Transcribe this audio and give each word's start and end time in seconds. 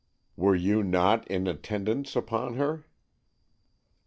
"Were 0.35 0.55
you 0.55 0.81
not 0.81 1.27
in 1.27 1.45
attendance 1.45 2.15
upon 2.15 2.55
her?" 2.55 2.87